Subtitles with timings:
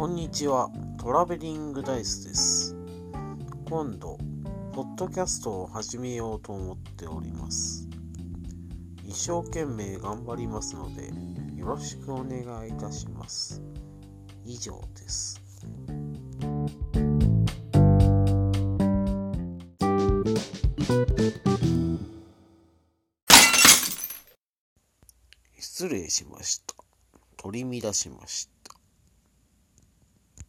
[0.00, 2.74] こんにちは、トラベリングダイスです。
[3.68, 4.16] 今度、
[4.72, 7.86] ポッドキャストを始めようと思っております。
[9.04, 11.10] 一生懸命頑張りますので、
[11.54, 13.60] よろしくお願いいたします。
[14.46, 15.38] 以上です。
[25.58, 26.74] 失礼しました。
[27.36, 28.59] 取り乱しました。